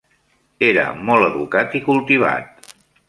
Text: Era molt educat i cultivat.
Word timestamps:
Era 0.67 0.85
molt 1.09 1.25
educat 1.27 1.77
i 1.81 1.83
cultivat. 1.91 2.73